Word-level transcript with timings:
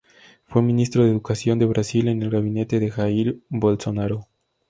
Fue 0.47 0.63
Ministro 0.63 1.03
de 1.03 1.11
Educación 1.11 1.59
de 1.59 1.67
Brasil 1.67 2.07
en 2.07 2.23
el 2.23 2.31
gabinete 2.31 2.79
de 2.79 2.89
Jair 2.89 3.39
Bolsonaro. 3.49 4.29